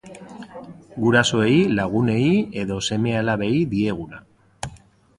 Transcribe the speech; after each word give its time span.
Gurasoei, 1.03 1.59
lagunei 1.81 2.33
edo 2.65 2.81
seme-alabei 2.89 3.55
dieguna. 3.79 4.27